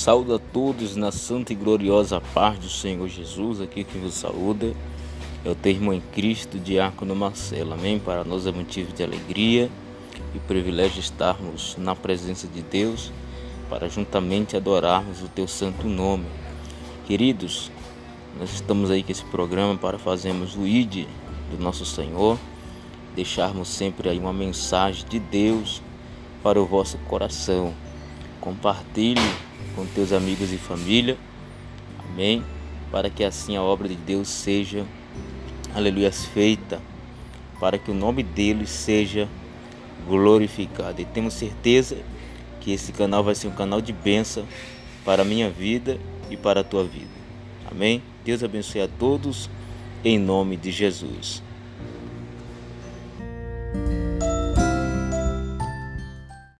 Saúdo 0.00 0.34
a 0.34 0.38
todos 0.38 0.96
na 0.96 1.12
santa 1.12 1.52
e 1.52 1.54
gloriosa 1.54 2.22
paz 2.32 2.58
do 2.58 2.70
Senhor 2.70 3.06
Jesus, 3.06 3.60
aqui 3.60 3.84
que 3.84 3.98
vos 3.98 4.14
saúda. 4.14 4.72
É 5.44 5.50
o 5.50 5.54
teu 5.54 5.72
irmão 5.72 5.92
em 5.92 6.00
Cristo, 6.00 6.58
Diácono 6.58 7.14
Marcelo. 7.14 7.74
Amém? 7.74 7.98
Para 7.98 8.24
nós 8.24 8.46
é 8.46 8.50
motivo 8.50 8.94
de 8.94 9.02
alegria 9.02 9.70
e 10.34 10.38
privilégio 10.38 11.00
estarmos 11.00 11.76
na 11.76 11.94
presença 11.94 12.48
de 12.48 12.62
Deus 12.62 13.12
para 13.68 13.90
juntamente 13.90 14.56
adorarmos 14.56 15.22
o 15.22 15.28
teu 15.28 15.46
santo 15.46 15.86
nome. 15.86 16.24
Queridos, 17.04 17.70
nós 18.38 18.54
estamos 18.54 18.90
aí 18.90 19.02
com 19.02 19.12
esse 19.12 19.24
programa 19.26 19.76
para 19.76 19.98
fazermos 19.98 20.56
o 20.56 20.66
ID 20.66 21.06
do 21.50 21.62
nosso 21.62 21.84
Senhor, 21.84 22.38
deixarmos 23.14 23.68
sempre 23.68 24.08
aí 24.08 24.18
uma 24.18 24.32
mensagem 24.32 25.06
de 25.06 25.18
Deus 25.18 25.82
para 26.42 26.58
o 26.58 26.64
vosso 26.64 26.96
coração. 27.06 27.74
Compartilhe 28.40 29.20
com 29.74 29.84
teus 29.86 30.12
amigos 30.12 30.52
e 30.52 30.56
família. 30.56 31.16
Amém. 31.98 32.42
Para 32.90 33.10
que 33.10 33.22
assim 33.22 33.56
a 33.56 33.62
obra 33.62 33.88
de 33.88 33.94
Deus 33.94 34.28
seja, 34.28 34.84
aleluia, 35.74 36.10
feita, 36.10 36.80
para 37.60 37.78
que 37.78 37.90
o 37.90 37.94
nome 37.94 38.22
dele 38.22 38.66
seja 38.66 39.28
glorificado. 40.08 41.00
E 41.00 41.04
temos 41.04 41.34
certeza 41.34 41.98
que 42.60 42.72
esse 42.72 42.92
canal 42.92 43.22
vai 43.22 43.34
ser 43.34 43.48
um 43.48 43.52
canal 43.52 43.80
de 43.80 43.92
bênção 43.92 44.46
para 45.04 45.22
a 45.22 45.24
minha 45.24 45.50
vida 45.50 45.98
e 46.30 46.36
para 46.36 46.60
a 46.60 46.64
tua 46.64 46.84
vida. 46.84 47.20
Amém? 47.70 48.02
Deus 48.24 48.42
abençoe 48.42 48.82
a 48.82 48.88
todos 48.88 49.48
em 50.04 50.18
nome 50.18 50.56
de 50.56 50.70
Jesus. 50.70 51.42